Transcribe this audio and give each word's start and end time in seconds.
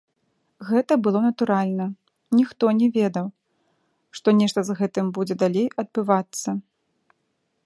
Гэта 0.69 0.93
было 1.07 1.19
натуральна, 1.25 1.85
ніхто 2.39 2.65
не 2.79 2.87
ведаў, 2.97 3.27
што 4.21 4.27
нешта 4.41 4.59
з 4.71 4.81
гэтым 4.83 5.05
будзе 5.19 5.35
далей 5.45 5.67
адбывацца. 5.85 6.49